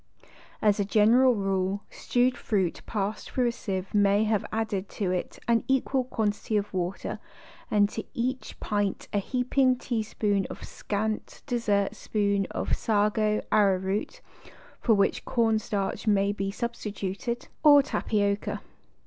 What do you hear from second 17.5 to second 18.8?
or 3 4 FRUIT RECIPES tapioca.